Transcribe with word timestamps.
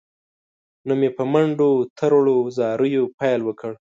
نو 0.87 0.93
مې 0.99 1.09
په 1.17 1.23
منډو 1.31 1.69
تروړ، 1.97 2.27
زاریو 2.57 3.03
یې 3.07 3.13
پیل 3.19 3.41
وکړ. 3.45 3.71